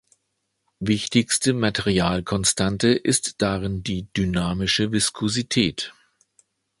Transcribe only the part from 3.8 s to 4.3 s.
die